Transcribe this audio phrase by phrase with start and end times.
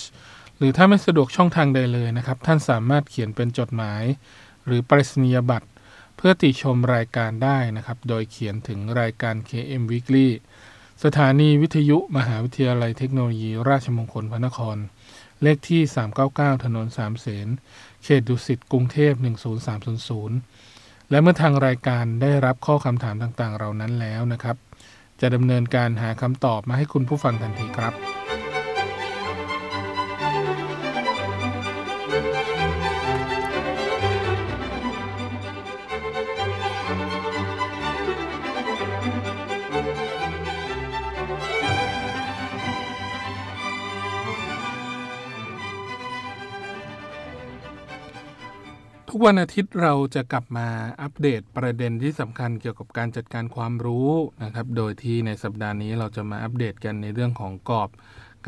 [0.57, 4.03] หรือถ้าไม่สะดวกช่องทางใดเลยนะครับ ท่านสามารถเขียนเป็นจดหมาย
[4.65, 5.69] หรือปริศนียบัตร
[6.17, 10.29] เพื่อติชมรายการได้นะครับ โดยเขียนถึงรายการ KM Weekly
[11.05, 14.77] สถานีวิทยุมหาวิทยาลัยเทคโนโลยี ราชมงคลพระนคร
[15.43, 15.83] เลขที่
[16.23, 17.49] 399 ถนนสามเสน
[18.05, 19.13] เขตดุสิต กรุงเทพ
[19.93, 24.57] 10300 และเมื่อทางรายการได้รับข้อคำถามต่างๆ เหล่านั้นแล้วนะครับ
[25.21, 28.18] จะดำเนินการหาคำตอบมาให้คุณผู้ฟังทันทีครับ
[49.19, 50.69] กวันอาทิตย์เราจะกลับมา
[51.03, 54.11] อัปเดตประเด็นที่สำคัญเกี่ยวกับการจัดการความรู้
[54.45, 57.89] นะครับ โดยที่ในสัปดาห์นี้เราจะมาอัปเดตกันในเรื่องของกรอบ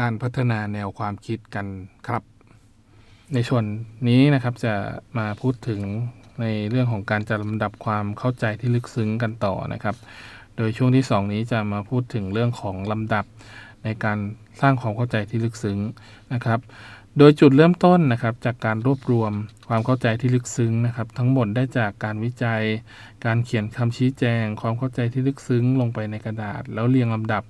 [0.00, 1.66] การพัฒนาแนวความคิดกัน
[2.08, 2.22] ครับ
[3.34, 3.64] ในส่วน
[4.08, 4.74] นี้นะครับจะ
[5.18, 5.80] มาพูดถึง
[6.40, 9.96] ในเรื่องของการจัดลำดับความเข้าใจที่ลึกซึ้งกันต่อนะครับ
[10.56, 13.24] โดยช่วงที่ 2 นี้จะมาพูดถึงเรื่องของลำดับ
[13.84, 14.18] ในการ
[14.60, 15.78] สร้างความเข้าใจที่ลึกซึ้ง
[16.32, 16.60] นะครับ
[17.18, 19.32] โดยจุดเริ่มต้นนะครับจากการรวบรวม
[19.68, 22.62] ความเข้าใจที่ลึกซึ้งนะครับ ทั้งหมดได้จากการวิจัย
[23.24, 27.42] การเขียนคำชี้แจง ความเข้าใจที่ลึกซึ้งลงไปในกระดาษ แล้วเรียงลำดับ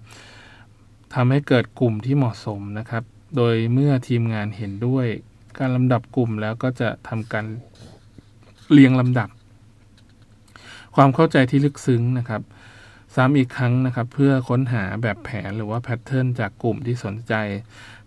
[1.15, 3.03] ทำให้เกิดกลุ่มที่เหมาะสมนะครับ
[3.37, 5.07] โดยเมื่อทีมงานเห็นด้วย
[5.59, 7.47] การลำดับกลุ่มแล้วก็จะทำการ
[8.73, 9.29] เรียงลำดับ
[10.97, 12.43] ความเข้าใจที่ลึกซึ้งนะครับ
[13.17, 17.35] ซ้ำอีกครั้งนะครับ เพื่อค้นหาแบบแผนหรือว่าแพทเทิร์นจากกลุ่มที่สนใจ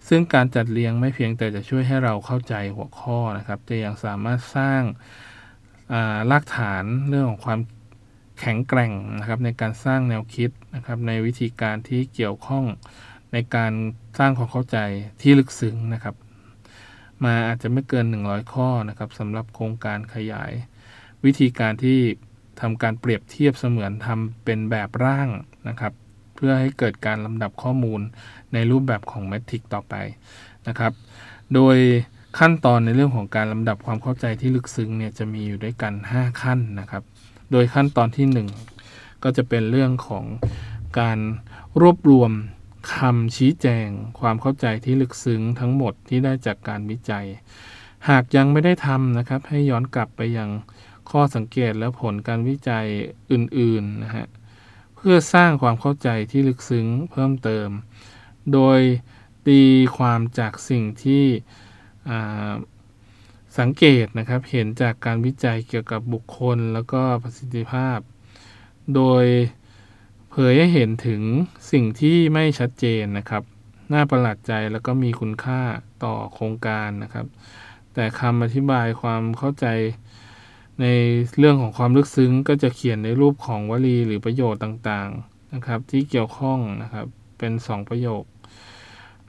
[0.08, 4.82] ซึ่งการจัดเรียงไม่เพียงแต่จะช่วยให้เราเข้าใจหัวข้อนะครับ จะยังสามารถสร้าง
[6.32, 7.60] รากฐานเรื่องของความ
[8.40, 12.66] แข็งแกร่งนะครับในการสร้างแนวคิดนะครับในวิธีการที่เกี่ยวข้อง
[13.34, 13.74] ในการ
[14.20, 14.78] สร้างความเข้าใจ
[15.22, 16.16] ที่ลึกซึ้งนะครับ
[17.24, 20.52] มาอาจจะไม่เกิน 100 ข้อนะครับสำหรับโครงการขยาย
[21.26, 22.00] วิธีการที่
[22.62, 25.30] ทำการเปรียบเทียบเสมือนทำเป็นแบบร่าง
[25.70, 25.94] นะครับ
[26.36, 28.02] เพื่อให้เกิดการลำดับข้อมูล
[28.54, 29.96] ในรูปแบบของแมทริกต่อไป
[30.68, 30.94] นะครับ
[31.54, 31.78] โดย
[32.40, 37.04] ขั้นตอนในเรื่องของการลำดับความเข้าใจที่ลึกซึ้งเนี่ยจะมีอยู่ด้วยกัน 5 ขั้นนะครับ
[37.52, 38.48] โดยขั้นตอนที่
[38.80, 40.26] 1 ก็จะเป็นเรื่องของ
[41.00, 41.20] การ
[41.82, 42.32] รวบรวม
[42.96, 43.88] คำชี้แจง
[44.20, 47.26] ความเข้าใจที่ลึกซึ้งทั้งหมดที่ได้จากการวิจัย
[48.10, 50.50] หากยังไม่ได้ทำนะครับ ให้ย้อนกลับไปยัง
[51.10, 52.86] ข้อสังเกตและผลการวิจัย
[53.32, 54.28] อื่นๆนะฮะ
[55.08, 57.70] พื่อสร้างความเข้าใจที่ลึกซึ้งเพิ่มเติม
[58.54, 58.80] โดย
[59.48, 59.62] ตี
[59.98, 61.26] ความจากสิ่งที่
[63.60, 68.00] สังเกตนะครับ เห็นจากการวิจัยเกี่ยวกับบุคคลแล้วก็ประสิทธิภาพ
[68.96, 69.26] โดย
[70.32, 71.22] เผยให้เห็นถึง
[71.72, 73.44] สิ่งที่ไม่ชัดเจนนะครับ
[73.94, 75.62] น่าประหลาดใจแล้วก็มีคุณค่า
[76.04, 77.26] ต่อโครงการนะครับ
[77.94, 79.68] แต่คำอธิบายความเข้าใจ
[80.82, 80.86] ใน
[81.38, 87.06] เรื่องของความลึกซึ้งก็จะเขียนในรูปของวลีหรือประโยชน์ต่างๆนะครับ ที่เกี่ยวข้องนะครับ
[87.38, 88.24] เป็น 2 ประโยค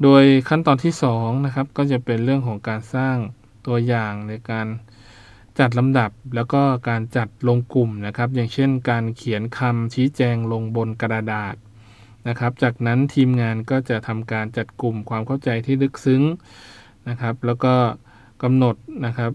[0.03, 3.17] โดยขั้นตอนที่2นะครับก็จะเป็นเรื่องของการสร้าง
[3.67, 4.67] ตัวอย่างในการ
[5.59, 11.55] จัดลำดับแล้วก็การจัดลงกลุ่มนะครับ อย่างเช่น การเขียนคำชี้แจงลงบนกระดาษ
[12.29, 16.23] นะครับ จากนั้นทีมงานก็จะทำการจัดกลุ่มความเข้าใจที่ลึกซึ้ง
[17.09, 17.75] นะครับ แล้วก็
[18.43, 18.77] กำหนด
[19.07, 19.33] นะครับ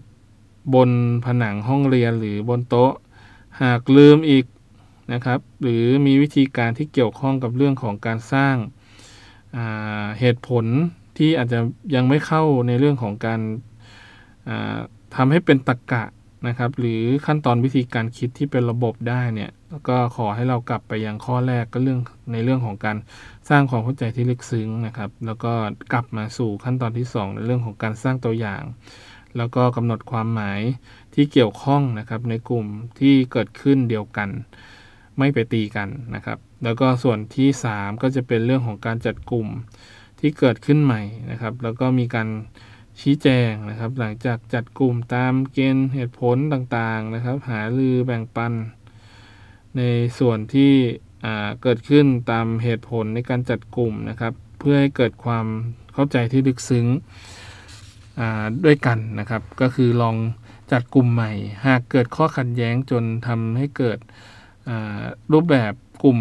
[0.74, 0.90] บน
[1.24, 2.92] ผนังห้องเรียนหรือบนโต๊ะ
[3.62, 4.44] หากลืมอีก
[5.12, 8.56] นะครับ หรือมีวิธีการที่เกี่ยวข้องกับเรื่องของการสร้าง
[10.20, 10.64] เหตุผล
[11.18, 11.58] ที่อาจจะ
[11.94, 13.40] ยังไม่เข้าในเรื่องของการ
[15.16, 16.04] ทำให้เป็นตรกกะ
[16.48, 19.50] นะครับ หรือขั้นตอนวิธีการคิดที่เป็นระบบได้เนี่ย
[19.88, 22.00] ก็ขอให้เรากลับไปยังข้อแรกก็เรื่อง
[22.32, 22.96] ในเรื่องของการ
[23.50, 25.52] สร้างความเข้าใจที่ลึกซึ้งนะครับ แล้วก็
[25.92, 28.62] กลับมาสู่ขั้นตอนที่ 2 ในเรื่องของการสร้างตัวอย่าง
[29.36, 30.60] แล้วก็กำหนดความหมาย
[31.14, 32.66] ที่เกี่ยวข้องนะครับในกลุ่ม
[33.00, 34.28] ที่เกิดขึ้นเดียวกัน
[35.18, 39.46] ไม่ไปตีกันนะครับ แล้วก็ส่วนที่ 3 ก็จะเป็นเรื่องของการจัดกลุ่ม
[40.20, 42.28] ที่เกิดขึ้นใหม่นะครับ แล้วก็มีการ
[43.00, 48.52] ชี้แจงนะครับ หลังจากจัดกลุ่มตามเกณฑ์เหตุผลต่างๆนะครับ หาลือแบ่งปัน
[49.76, 49.82] ใน
[50.18, 50.72] ส่วนที่
[51.62, 55.46] เกิดขึ้นตามเหตุผลในการจัดกลุ่มนะครับ เพื่อให้เกิดความ
[55.94, 56.86] เข้าใจที่ลึกซึ้ง
[58.64, 60.16] ด้วยกันนะครับ ก็คือลอง
[60.72, 61.32] จัดกลุ่มใหม่
[61.66, 63.98] หากเกิดข้อขัดแย้งจนทำให้เกิด
[65.32, 65.72] รูปแบบ
[66.04, 66.18] กลุ่ม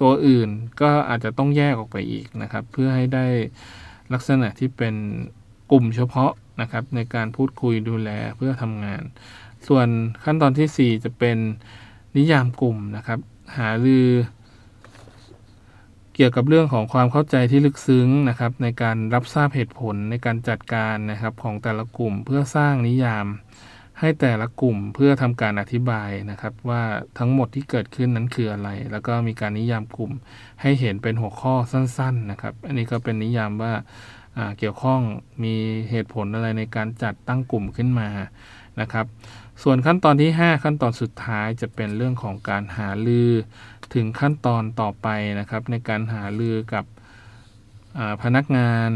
[0.00, 3.26] ตัวอื่น ก็อาจจะต้องแยกออกไปอีกนะครับ เพื่อให้ได้
[4.12, 4.94] ลักษณะที่เป็น
[5.70, 9.02] กลุ่มเฉพาะนะครับ ในการพูดคุยดูแลเพื่อทำงาน
[9.66, 9.86] ส่วน
[10.24, 11.38] ขั้นตอนที่ 4 จะเป็น
[12.16, 13.20] นิยามกลุ่มนะครับ
[13.56, 14.06] หารือ
[16.16, 23.26] เกี่ยวกับเรื่องของความเข้าใจที่ลึกซึ้งนะครับ ในการรับทราบเหตุผลในการจัดการนะครับของแต่ละกลุ่มเพื่อสร้างนิยาม
[24.00, 26.82] ให้แต่ละกลุ่มเพื่อทำการอธิบายนะครับ ว่า
[27.18, 30.12] ทั้งหมดที่เกิดขึ้นนั้นคืออะไร แล้วก็มีการนิยามกลุ่ม
[30.62, 33.72] ให้เห็นเป็นหัวข้อสั้น ๆนะครับ อันนี้ก็เป็นนิยามว่า
[34.58, 35.00] เกี่ยวข้อง
[35.44, 35.54] มี
[35.90, 38.08] เหตุผลอะไรในการจัดตั้งกลุ่มขึ้นมา
[38.80, 39.06] นะครับ
[39.62, 43.30] ส่วนขั้นตอนที่ 5 ขั้นตอนสุดท้ายจะเป็นเรื่องของการหาลือ
[43.94, 45.08] ถึงขั้นตอนต่อไป
[45.40, 46.84] นะครับ ในการหาลือกับ
[48.22, 48.90] พนักงาน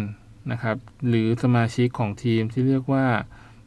[0.52, 0.76] นะครับ
[1.08, 3.06] หรือสมาชิกของทีมที่เรียกว่า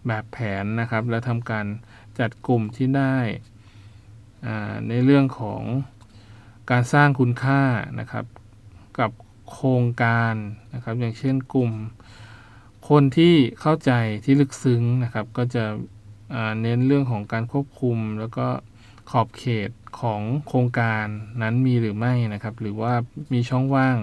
[0.07, 1.65] แบบแผนนะครับ และทำการ
[2.19, 3.17] จัดกลุ่มที่ได้
[4.89, 5.63] ในเรื่องของ
[6.71, 7.61] การสร้างคุณค่า
[7.99, 8.25] นะครับ
[8.99, 9.11] กับ
[9.51, 10.35] โครงการ
[10.73, 11.71] นะครับ อย่างเช่นกลุ่ม
[12.89, 13.91] คนที่เข้าใจ
[14.25, 15.65] ที่ลึกซึ้งนะครับ ก็จะ
[16.61, 18.47] เน้นเรื่องของการควบคุมแล้วก็
[19.11, 19.69] ขอบเขต
[20.01, 21.06] ของโครงการ
[21.42, 22.94] นั้นมีหรือไม่นะครับ หรือว่า
[23.34, 23.98] มีช่องว่าง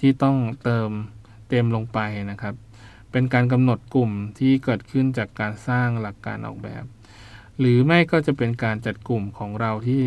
[0.00, 0.90] ที่ต้องเติม
[1.48, 1.98] เต็มลงไป
[2.30, 2.54] นะครับ
[3.12, 6.84] เป็นการกำหนดกลุ่มที่เกิดขึ้นจากการสร้างหลักการออกแบบ
[7.58, 10.02] หรือไม่ก็จะเป็นการจัดกลุ่มของเราที่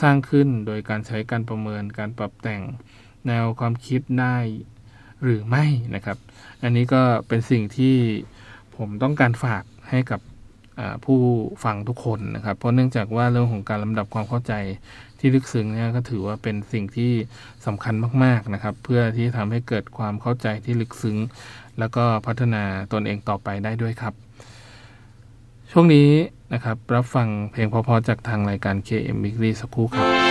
[0.00, 2.62] สร้างขึ้นโดยการใช้การประเมินการปรับแต่ง
[3.26, 4.36] แนวความคิดได้
[5.22, 6.18] หรือไม่นะครับ
[6.62, 7.96] อันนี้ก็เป็นสิ่งที่
[8.76, 10.20] ผมต้องการฝากให้กับ
[11.04, 11.18] ผู้
[11.64, 14.52] ฟังทุกคนนะครับ เพราะเนื่องจากว่าเรื่องของการลำดับความเข้าใจ
[15.18, 17.12] ที่ลึกซึ้งเนี่ยก็ถือว่าเป็นสิ่งที่
[17.66, 21.16] สำคัญมากๆนะครับ เพื่อที่ทำให้เกิดความเข้าใจที่ลึกซึ้ง
[21.78, 24.14] แล้วก็พัฒนาตนเองต่อไปได้ด้วยครับ
[25.72, 26.08] ช่วงนี้
[26.52, 30.23] นะครับรับฟังเพลงพอๆจากทางรายการ KM Weekly สักครู่ครับ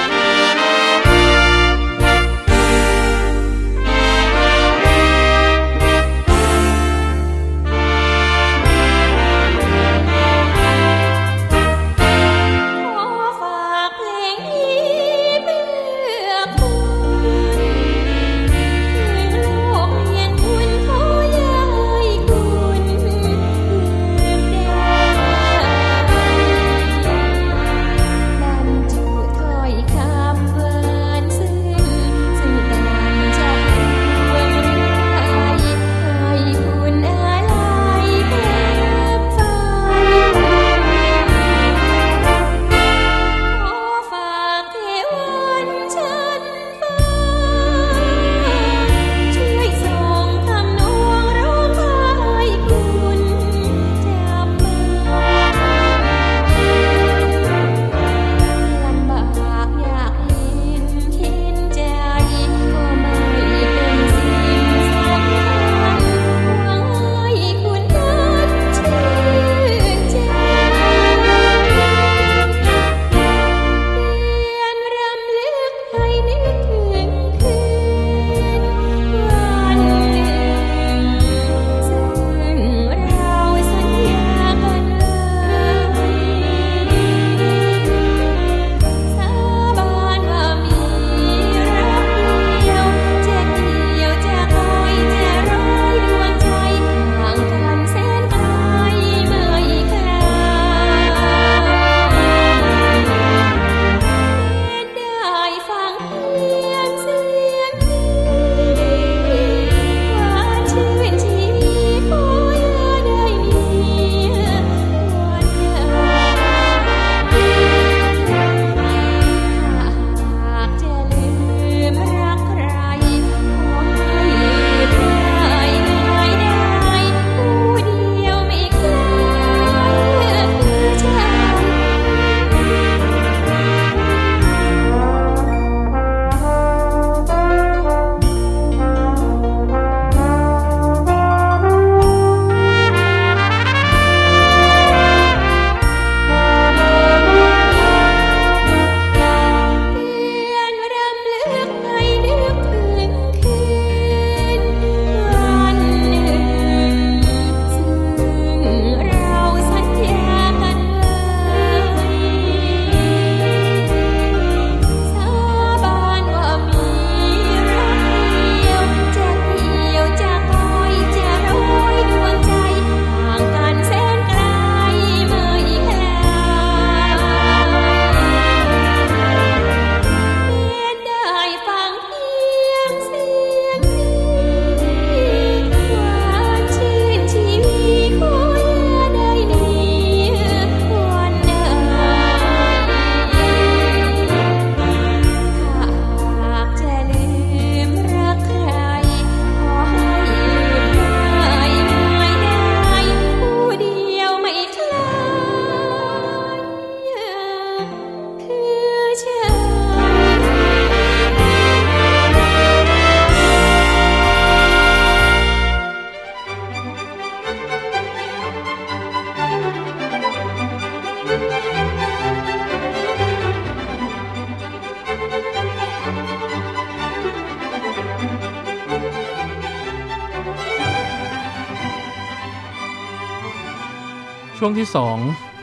[234.66, 234.92] ช่วงที่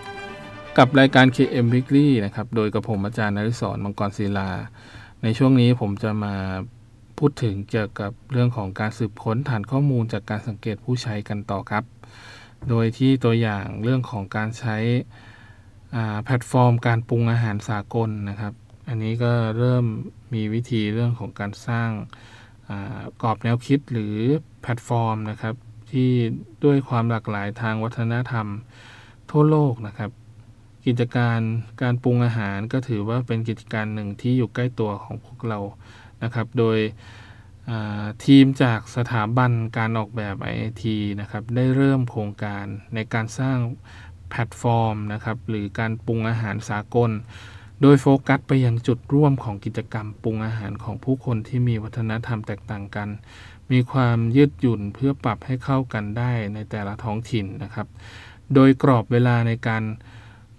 [0.01, 4.51] 2 กับรายการ KM Weekly นะครับ โดยกับผมอาจารย์นริศรมังกรศิลา
[5.23, 6.35] ในช่วงนี้ผมจะมา
[7.19, 11.85] พูดถึงเกี่ยวกับเรื่องของการสืบค้นฐานข้อมูลจากการสังเกตผู้ใช้กันต่อครับ
[12.69, 14.77] โดยที่ตัวอย่างเรื่องของการใช้
[16.25, 18.53] แพลตฟอร์ม การปรุงอาหารสากลนะครับ
[18.89, 19.85] อันนี้ก็เริ่ม
[20.35, 21.91] มีวิธีเรื่องของการสร้าง
[23.23, 24.15] กรอบแนวคิดหรือ
[24.63, 25.55] แพลตฟอร์มนะครับ
[25.91, 26.11] ที่
[26.65, 28.49] ด้วยความหลากหลายทางวัฒนธรรม
[29.31, 30.11] ทั่วโลกนะครับ
[30.87, 31.41] กิจการ
[31.83, 35.59] การปรุงอาหารก็ถือว่าเป็นกิจการหนึ่งที่อยู่ใกล้ตัวของพวกเรา
[36.23, 36.79] นะครับ โดย
[38.25, 40.85] ทีมจากสถาบันการออกแบบ IIT
[41.21, 43.59] นะครับได้เริ่มโครงการในการสร้าง
[44.31, 47.11] แพลตฟอร์มนะครับหรือการปรุงอาหารสากล
[47.83, 53.09] โดยโฟกัสไปยังจุดร่วมของกิจกรรมปรุงอาหารของผู้คนที่มีวัฒนธรรมแตกต่างกัน
[53.73, 57.87] มีความยืดหยุ่นเพื่อปรับให้เข้ากันได้ในแต่ละท้องถิ่นนะครับ
[58.55, 59.83] โดยกรอบเวลาในการ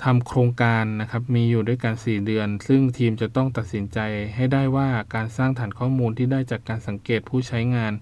[0.03, 3.99] ทำโครงการนะครับมีอยู่ด้วยกัน 4 เดือน ซึ่งทีมจะต้องตัดสินใจ
[4.35, 7.93] ให้ได้ว่าการสร้างฐานข้อมูลที่ได้จากการสังเกตผู้ใช้งาน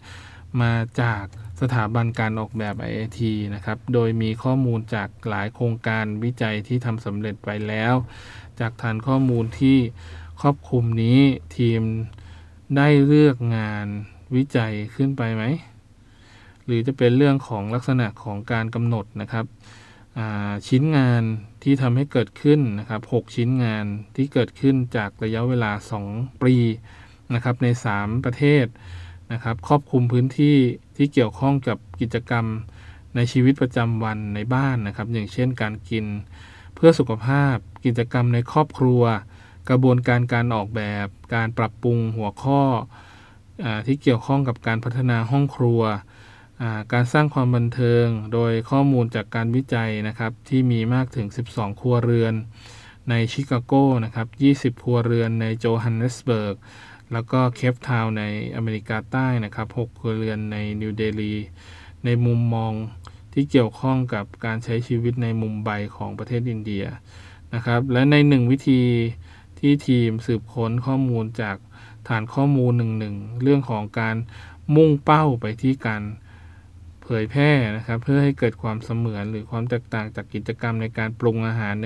[0.61, 1.23] มาจาก
[1.61, 3.19] สถาบันการออกแบบ IIT
[3.55, 7.93] นะครับ โดยมีข้อมูลจากหลายโครงการวิจัยที่ทำสำเร็จไปแล้ว
[8.59, 9.77] จากฐานข้อมูลที่
[10.41, 11.19] ครอบคลุมนี้
[11.57, 11.81] ทีม
[12.77, 13.87] ได้เลือกงาน
[14.35, 15.43] วิจัยขึ้นไปไหม
[16.65, 19.45] หรือจะเป็นเรื่องของลักษณะของการกำหนดนะครับ
[20.67, 21.23] ชิ้นงาน
[21.63, 23.85] ที่ทำให้เกิดขึ้นนะครับ6ชิ้นงาน
[24.15, 25.71] ที่เกิดขึ้นจากระยะเวลา
[26.07, 26.55] 2 ปี
[27.33, 28.65] นะครับใน 3 ประเทศ
[29.31, 30.57] นะครับครอบคลุมพื้นที่
[30.97, 32.45] ที่เกี่ยวข้องกับกิจกรรม
[33.15, 36.05] ในชีวิตประจำวันในบ้านนะครับ อย่างเช่นการกิน
[36.75, 39.03] เพื่อสุขภาพ กิจกรรมในครอบครัว
[39.69, 45.81] กระบวนการการออกแบบ การปรับปรุงหัวข้อที่เกี่ยวข้องกับการพัฒนาห้องครัว
[46.93, 52.33] การสร้างความบันเทิงโดยข้อมูลจากการวิจัยนะครับที่มีมากถึง 12 ครัวเรือน
[53.09, 53.73] ในชิคาโก
[54.05, 54.27] นะครับ
[54.75, 56.55] 20 ครัวเรือนในโจฮันเนสเบิร์ก
[57.11, 58.23] แล้วก็เคปทาวน์ใน
[58.55, 61.33] อเมริกาใต้นะครับ 6 ครัวเรือนในนิวเดลี
[62.05, 62.73] ในมุมมอง
[63.33, 66.85] ที่เกี่ยวข้องกับการใช้ชีวิตในมุมใบของประเทศอินเดีย
[67.53, 68.81] นะครับ และในหนึ่งวิธี
[69.59, 71.57] ที่ทีมสืบค้นข้อมูลจาก
[72.07, 74.15] ฐานข้อมูลหนึ่งๆเรื่องของการ
[74.75, 76.03] มุ่งเป้าไปที่การ
[77.09, 81.85] ผยแพร่นะครับ เพื่อให้เกิดความเสมือนหรือความแตกต่างจากกิจกรรมในการปรุงอาหารใน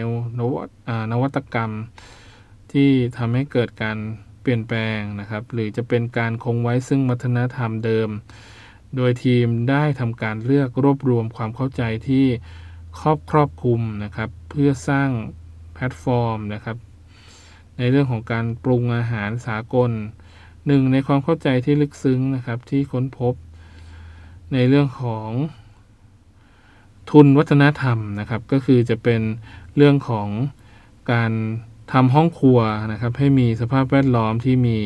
[1.11, 1.71] นวัตกรรม
[2.71, 3.97] ที่ทำให้เกิดการ
[4.41, 8.09] เปลี่ยนแปลงนะครับ หรือจะเป็นการคงไว้ซึ่งวัฒนธรรมเดิม
[8.95, 12.25] โดยทีมได้ทำการเลือกรวบรวมความเข้าใจที่
[12.99, 15.09] ครอบครอบคลุมนะครับ เพื่อสร้าง
[15.73, 16.77] แพลตฟอร์มนะครับ
[17.77, 19.91] ในเรื่องของการปรุงอาหารสากล
[20.67, 23.33] หนึ่งในความเข้าใจที่ลึกซึ้งนะครับที่ค้นพบ
[24.53, 25.29] ในเรื่องของ
[27.09, 29.21] ทุนวัฒนธรรมนะครับ ก็คือจะเป็น
[29.75, 30.27] เรื่องของ
[31.11, 31.31] การ
[31.93, 32.59] ทำห้องครัว
[32.91, 34.79] นะครับ ให้มีสภาพแวดล้อมที่มี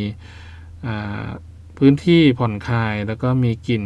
[1.78, 3.84] พื้นที่ผ่อนคลาย แล้วก็มีกลิ่น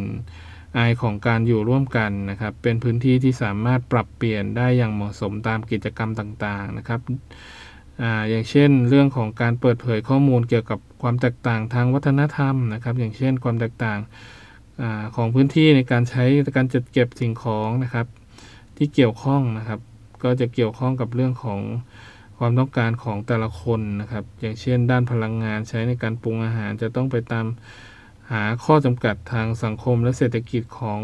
[0.78, 7.00] อายของการอยู่ร่วมกันนะครับ เป็นพื้นที่ที่สามารถปรับเปลี่ยนได้อย่างเหมาะสมตามกิจกรรมต่างๆนะครับ
[8.02, 14.00] ออย่างเช่น เรื่องของการเปิดเผยข้อมูลเกี่ยวกับความแตกต่างทางวัฒนธรรมนะครับ อย่างเช่น ความแตกต่าง
[14.80, 14.84] อ
[15.16, 16.24] ของพื้นที่ในการใช้
[16.56, 18.08] การจัดเก็บสิ่งของนะครับ
[18.78, 19.80] ที่เกี่ยวข้องนะครับ
[20.24, 21.60] ก็จะเกี่ยวข้องกับเรื่องของ
[22.38, 27.46] ความต้องการของแต่ละคนนะครับ อย่างเช่น ด้านพลังงานใช้ในการปรุงอาหารจะต้องไปตาม
[28.32, 31.00] หาข้อจำกัดทางสังคมและเศรษฐกิจของ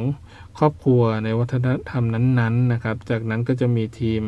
[0.57, 4.21] ครอบครัวในวัฒนธรรมนั้นๆนะครับ จากนั้นก็จะมีทีม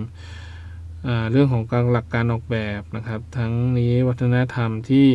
[1.32, 5.08] เรื่องของการหลักการออกแบบนะครับ ทั้งนี้วัฒนธรรมที่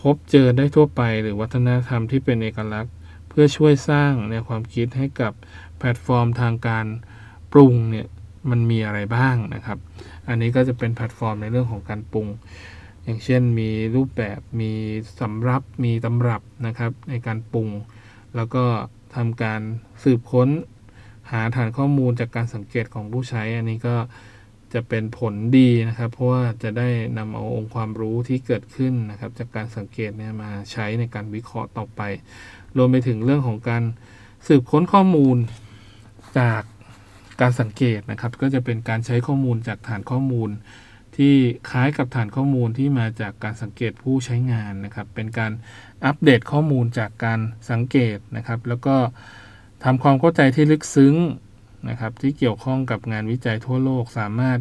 [0.00, 2.92] พบเจอได้ทั่วไป หรือวัฒนธรรมที่เป็นเอกลักษณ์
[3.40, 5.32] เพื่อช่วยสร้างในความคิดให้กับ
[5.78, 6.86] แพลตฟอร์มทางการ
[7.52, 8.06] ปรุงเนี่ย
[8.50, 9.78] มันมีอะไรบ้างนะครับ
[10.28, 12.26] อันนี้ก็จะเป็นแพลตฟอร์มในเรื่องของการปรุง
[13.04, 14.72] อย่างเช่นมีรูปแบบมี
[15.20, 17.68] สำรับมีตำรับนะครับในการปรุง
[18.36, 18.64] แล้วก็
[19.16, 19.60] ทำการ
[20.02, 20.48] สืบค้น
[21.30, 23.96] หาฐานข้อมูลจากการสังเกตของผู้ใช้ อันนี้ก็
[24.74, 32.00] จะเป็นผลดีนะครับ เพราะว่าจะได้นำเอาองค์ความรู้ที่เกิดขึ้นนะครับ จากการสังเกตเนี่ยมาใช้ในการวิเคราะห์ต่อไป
[32.78, 33.82] รวมไปถึงเรื่องของการ
[34.46, 35.36] สืบค้นข้อมูล
[36.38, 36.62] จาก
[37.40, 40.50] การสังเกตนะครับ ก็จะเป็นการใช้ข้อมูลจากฐานข้อมูล
[41.16, 41.34] ที่
[41.70, 45.52] คล้ายกับฐานข้อมูลที่มาจากการสังเกตผู้ใช้งานนะครับ เป็นการ
[46.04, 48.96] อัปเดตข้อมูลจากการสังเกตนะครับ แล้วก็
[49.84, 51.14] ทำความเข้าใจที่ลึกซึ้ง
[51.88, 54.58] นะครับ ที่เกี่ยวข้องกับงานวิจัยทั่วโลกสามารถ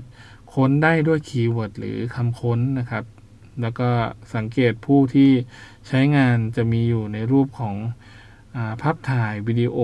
[0.53, 3.03] ค้นได้ด้วยคีย์เวิร์ดหรือคำค้นนะครับ
[3.61, 3.89] แล้วก็
[4.35, 5.31] สังเกตผู้ที่
[5.87, 7.75] ใช้งานจะมีอยู่ในรูปของ
[8.55, 9.77] อภาพถ่ายวิดีโอ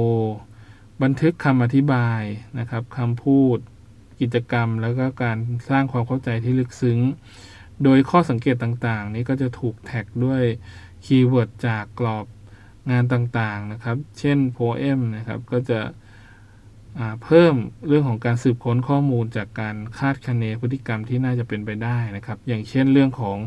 [1.03, 2.21] บันทึกคำอธิบาย
[2.59, 3.57] นะครับคำพูด
[4.21, 5.37] กิจกรรม แล้วก็การ
[5.69, 6.99] สร้างความเข้าใจที่ลึกซึ้ง
[7.83, 10.43] โดยข้อสังเกตต่างๆ นี้ก็จะถูกแท็กด้วย
[11.05, 12.25] keyword จากกรอบ
[12.91, 15.79] งานต่างๆนะครับ เช่น POEM นะครับ ก็จะ
[17.23, 17.55] เพิ่ม
[17.87, 23.37] เรื่องของการสืบค้นข้อมูลจากการคาดคะเนพฤติกรรมที่น่าจะเป็นไปได้นะครับ อย่างเช่นเรื่องของ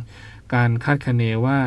[0.54, 1.58] การคาดคะเนว่า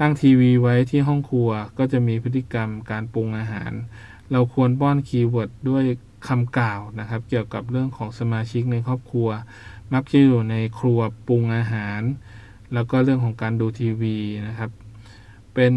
[0.00, 3.72] ตั้งทีวีไว้ที่ห้องครัวก็จะมีพฤติกรรมการปรุงอาหาร
[4.32, 5.84] เราควรป้อน keyword ด้วย
[6.28, 9.28] คำกล่าวนะครับ เกี่ยวกับเรื่องของสมาชิกในครอบครัว
[9.92, 12.00] มักจะอยู่ในครัวปรุงอาหาร
[12.74, 14.16] แล้วก็เรื่องของการดูทีวี
[14.48, 14.70] นะครับ
[15.54, 15.74] เป็น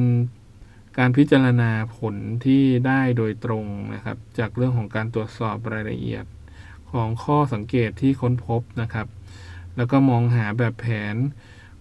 [0.98, 6.26] การพิจารณาผลที่ได้โดยตรงนะครับ จากเรื่องของการตรวจสอบรายละเอียด
[6.92, 9.08] ของข้อสังเกตที่ค้นพบนะครับ
[9.78, 11.16] แล้วก็มองหาแบบแผน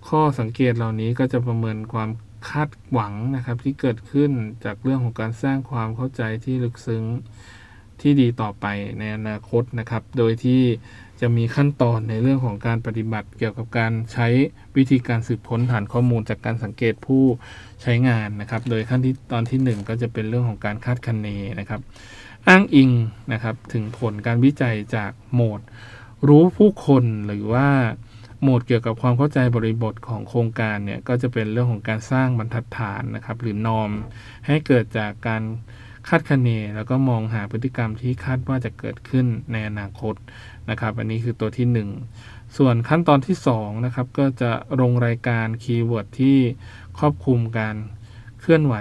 [0.09, 2.11] ข้อสังเกตเหล่านี้ก็จะประเมินความ
[2.48, 4.31] คาดหวังนะครับ ที่เกิดขึ้น
[4.64, 7.05] จากเรื่องของการสร้างความเข้าใจที่ลึกซึ้ง
[8.00, 8.66] ที่ดีต่อไป
[8.98, 10.62] ในอนาคตนะครับ โดยที่
[11.24, 14.26] จะมีขั้นตอนในเรื่องของการปฏิบัติเกี่ยวกับการใช้
[14.76, 17.22] วิธีการสืบค้นฐานข้อมูลจากการสังเกตผู้
[17.82, 21.28] ใช้งานนะครับ โดยขั้นที่ตอนที่ 1 ก็จะเป็นเรื่องของการคาดคะเน
[21.60, 21.80] นะครับ
[22.48, 22.90] อ้างอิง
[23.32, 25.60] นะครับถึงผลการวิจัยจากโหมด
[26.28, 27.68] รู้ผู้คนหรือว่า
[28.40, 33.90] โหมดเกี่ยวกับความเข้าใจบริบทของโครงการเนี่ยก็จะเป็นเรื่องของการสร้างบรรทัดฐานนะครับ หรือ norm
[34.46, 35.42] ให้เกิดจากการ
[36.08, 40.14] คาดคะเน แล้วก็มองหาพฤติกรรมที่คาดว่าจะเกิดขึ้นในอนาคต
[40.70, 41.66] นะครับ อันนี้คือตัวที่
[42.12, 46.38] 1 ส่วนขั้นตอนที่2นะครับก็จะลงรายการ keyword ที่
[46.98, 47.76] ครอบคลุมการ
[48.40, 48.74] เคลื่อนไหว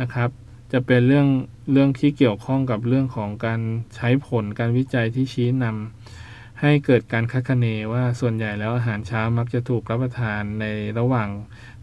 [0.00, 0.30] นะครับ
[0.72, 1.28] จะเป็นเรื่อง
[1.72, 3.60] เรื่องที่เกี่ยวข้องกับเรื่องของการ
[3.96, 10.66] ใช้ผลการวิจัยที่ชี้นำให้เกิดการคาดคะเนว่าส่วนใหญ่แล้วอาหารเช้ามักจะถูกรับประทานใน
[10.98, 11.28] ระหว่าง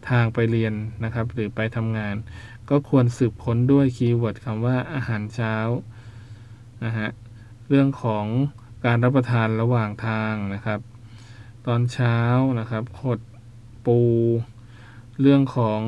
[0.08, 2.14] ทางไปเรียนนะครับ หรือไปทำงาน
[2.70, 5.54] ก็ควรสืบค้นด้วย keyword คำว่าอาหารเช้า
[6.84, 7.08] นะฮะ
[7.68, 8.26] เรื่องของ
[8.84, 10.80] การรับประทานระหว่างทางนะครับ
[11.66, 12.18] ตอนเช้า
[12.60, 13.20] นะครับขด
[13.86, 14.00] ปู
[15.20, 15.80] เรื่องของ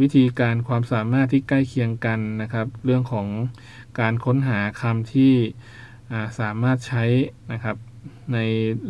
[0.00, 3.26] วิธีการความสามารถที่ใกล้เคียงกันนะครับ เรื่องของ
[4.00, 5.32] การค้นหาคำที่
[6.40, 7.04] สามารถใช้
[7.52, 7.76] นะครับ
[8.32, 8.38] ใน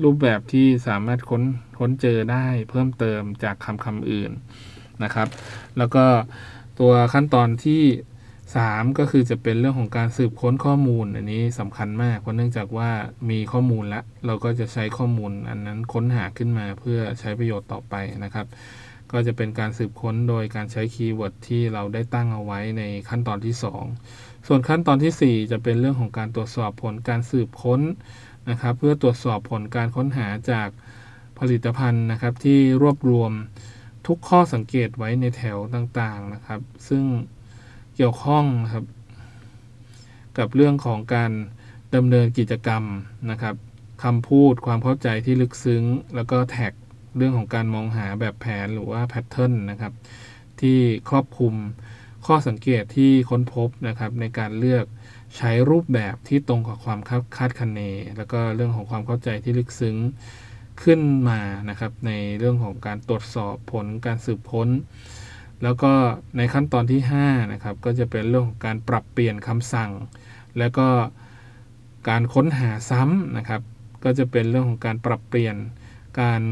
[0.02, 1.42] รูปแบบที่สามารถค้น
[1.78, 4.30] ค้นเจอได้เพิ่มเติมจากคำคำอื่น
[5.04, 5.28] นะครับ
[5.78, 6.04] แล้วก็
[6.82, 7.82] ตัวขั้นตอนที่
[8.40, 12.90] 3 ก็คือจะเป็นเรื่องของการสืบค้นข้อมูล อันนี้สำคัญมากเพราะเนื่องจากว่า
[13.30, 18.46] มีข้อมูลแล้วเราก็จะใช้ข้อมูลอันนั้นค้นหาขึ้นมาเพื่อใช้ประโยชน์ต่อไปนะครับ
[19.12, 23.54] ก็จะเป็นการสืบค้นโดยการใช้ keyword ที่เราได้ตั้งเอาไว้ในขั้นตอนที่
[24.00, 27.80] 2 ส่วนขั้นตอนที่ 4 จะเป็นเรื่องของการตรวจสอบผลการสืบค้น
[28.50, 30.68] นะครับ เพื่อตรวจสอบผลการค้นหาจาก
[31.38, 33.32] ผลิตภัณฑ์นะครับที่รวบรวม
[34.06, 37.04] ทุกข้อสังเกตไว้ในแถวต่างๆนะครับ ซึ่ง
[37.96, 38.84] เกี่ยวข้องครับ
[40.38, 41.32] กับเรื่องของการ
[41.94, 42.84] ดำเนินกิจกรรม
[43.30, 43.54] นะครับ
[44.04, 45.84] คำพูดความเข้าใจที่ลึกซึ้ง
[46.14, 46.72] แล้วก็แท็ก
[47.16, 49.92] เรื่องของการมองหาแบบแผนหรือว่าแพทเทิร์นนะครับ
[50.60, 50.78] ที่
[51.10, 51.54] ครอบคลุม
[52.26, 54.84] ข้อสังเกตที่ค้นพบนะครับ ในการเลือก
[55.36, 57.00] ใช้รูปแบบที่ตรงกับความ
[57.36, 57.80] คาดคะเน
[58.16, 59.96] แล้วก็เรื่องของความเข้าใจที่ลึกซึ้ง
[60.82, 64.68] ขึ้นมานะครับในเรื่องของการตรวจสอบผลการสืบค้น
[65.62, 65.92] แล้วก็
[66.36, 69.90] ในขั้นตอนที่5นะครับก็จะเป็นเรื่องของการปรับเปลี่ยนคำสั่ง
[70.58, 70.88] แล้วก็
[72.08, 73.62] การค้นหาซ้ำนะครับ
[74.04, 75.56] ก็จะเป็นเรื่องของการปรับเปลี่ยน
[76.20, 76.42] การ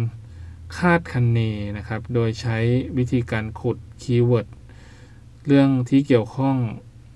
[0.78, 1.38] คาดคะเน
[1.76, 2.58] นะครับ โดยใช้
[2.98, 4.46] วิธีการขุด keyword
[5.46, 6.56] เรื่องที่เกี่ยวข้อง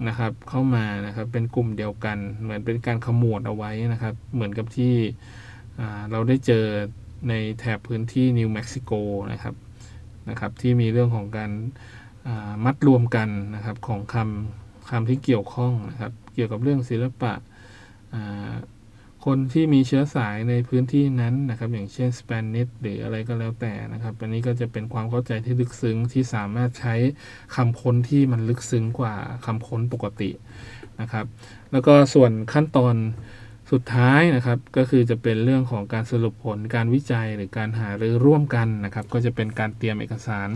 [0.09, 4.95] นะครับเข้ามานะครับเป็นกลุ่มเดียวกัน เหมือนเป็นการขมวดเอาไว้นะครับ เหมือนกับที่
[6.11, 6.65] เราได้เจอ
[7.29, 8.93] ในแถบพื้นที่นิวเม็กซิโก
[9.33, 9.55] นะครับ
[10.31, 11.51] นะครับ ที่มีเรื่องของการ
[12.65, 17.33] มัดรวมกันนะครับของคำคำที่เกี่ยวข้องนะครับ เกี่ยวกับเรื่องศิลปะ
[19.25, 26.95] คนที่มีเชื้อสายในพื้นที่นั้นนะครับ อย่างเช่นสเปนิชหรืออะไรก็แล้วแต่นะครับอันนี้ก็จะเป็นความเข้าใจที่ลึกซึ้งที่สามารถใช้
[27.57, 29.15] คำค้นที่มันลึกซึ้งกว่า
[29.47, 30.31] คำค้นปกติ
[31.01, 31.27] นะครับ
[31.73, 32.95] แล้วก็ส่วนขั้นตอน
[33.70, 40.48] สุดท้ายนะครับก็คือจะเป็นเรื่องของการสรุปผลการวิจัยหรือการหารือร่วมกันนะครับ ก็จะเป็นการเตรียมเอกสาร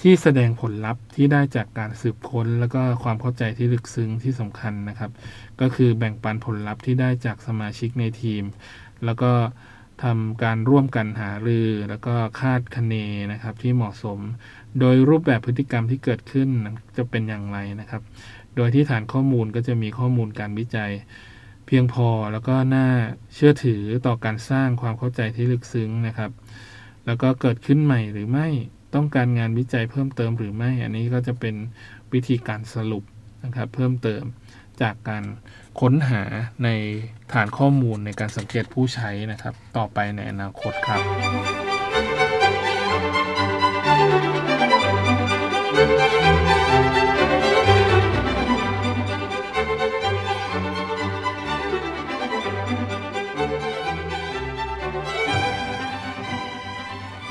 [0.00, 5.10] ที่แสดงผลลัพธ์ที่ได้จากการสืบค้น แล้วก็ความเข้าใจที่ลึกซึ้งที่สำคัญนะครับ
[5.60, 8.42] ก็คือแบ่งปันผลลัพธ์ที่ได้จากสมาชิกในทีม
[9.04, 9.32] แล้วก็
[10.02, 12.94] ทำการร่วมกันหารือ แล้วก็คาดคะเน
[13.32, 14.18] นะครับที่เหมาะสม
[14.80, 16.48] โดยรูปแบบพฤติกรรมที่เกิดขึ้น
[16.96, 18.02] จะเป็นอย่างไรนะครับ
[18.56, 20.92] โดยที่ฐานข้อมูลก็จะมีข้อมูลการวิจัย
[21.66, 22.86] เพียงพอแล้วก็น่า
[23.34, 26.30] เชื่อถือต่อการสร้างความเข้าใจที่ลึกซึ้งนะครับ
[27.06, 28.48] แล้วก็เกิดขึ้นใหม่หรือไม่
[28.94, 31.54] ต้องการงานวิจัยเพิ่มเติมหรือไม่ อันนี้ก็จะเป็น
[32.12, 33.04] วิธีการสรุป
[33.44, 34.24] นะครับ เพิ่มเติม
[34.82, 35.24] จากการ
[35.80, 36.22] ค้นหา
[36.64, 36.68] ใน
[37.32, 41.63] ฐานข้อมูลในการสังเกตผู้ใช้นะครับ ต่อไปในอนาคตครับ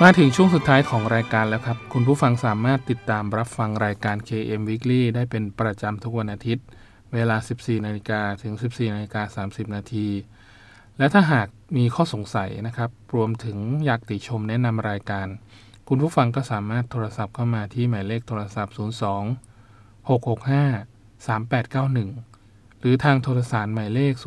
[0.02, 6.66] มาถึงช่วงสุดท้ายของรายการแล้วครับ คุณผู้ฟังสามารถติดตามรับฟังรายการ KM Weekly ได้เป็นประจำทุกวันอาทิตย์
[7.14, 10.08] เวลา 14 นาฬิกาถึง 14 นาฬิกา 30 นาที
[10.98, 15.28] และถ้าหากมีข้อสงสัยนะครับ รวมถึงอยากติชมแนะนำรายการ
[15.88, 18.80] คุณผู้ฟังก็สามารถโทรศัพท์เข้ามาที่หมายเลขโทรศัพท์ 02
[20.10, 24.24] 665 3891 หรือทางโทรสารหมายเลข 02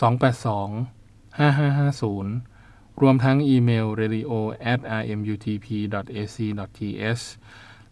[0.00, 2.51] 282 5550
[3.00, 4.32] รวมทั้งอีเมล radio
[4.72, 5.66] at rmutp
[6.16, 6.36] ac
[6.76, 7.24] th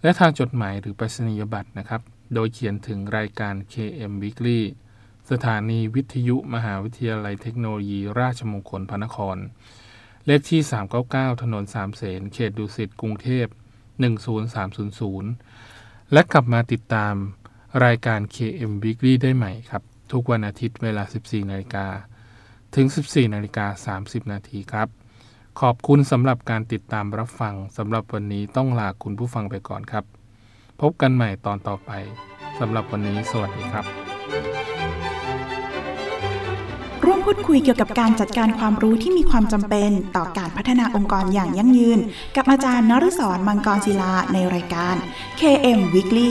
[0.02, 2.02] และทางจดหมายหรือไปรษณียบัตรนะครับ
[2.34, 4.60] โดยเขียนถึงรายการ KM Weekly
[5.30, 9.36] สถานีวิทยุมหาวิทยาลัยเทคโนโลยี ราชมงคลพระนคร
[10.26, 10.60] เลขที่
[11.02, 13.46] 399 ถนนสามเสน เขตดุสิต กรุงเทพ
[14.80, 17.14] 10300 และกลับมาติดตาม
[17.84, 19.82] รายการ KM Weekly ได้ใหม่ครับ
[20.12, 21.86] ทุกวันอาทิตย์เวลา 14นาฬิกา
[22.74, 24.88] ถึง 14นาฬิกา30 นาทีครับ
[25.60, 30.04] ขอบคุณสำหรับการติดตามรับฟังสำหรับวันนี้ต้องลาคุณผู้ฟังไปก่อนครับ
[30.80, 31.90] พบกันใหม่ตอนต่อไป
[32.60, 33.84] สำหรับวันนี้สวัสดีครับ
[37.04, 41.98] ร่วมพูดคุยเกี่ยวกับการจัดการความรู้ที่มีความจำเป็นต่อการพัฒนาองค์กรอย่างยั่งยืน
[42.36, 44.96] กับอาจารย์นฤศรมังกรศิลาในรายการ
[45.40, 46.30] KM Weekly